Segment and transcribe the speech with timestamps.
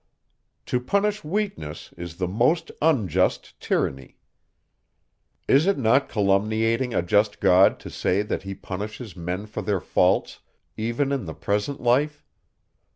[0.65, 4.17] To punish weakness is the most unjust tyranny.
[5.47, 9.79] Is it not calumniating a just God, to say, that he punishes men for their
[9.79, 10.39] faults,
[10.75, 12.25] even in the present life?